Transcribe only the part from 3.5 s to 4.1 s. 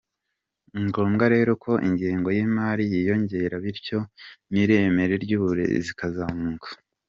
bityo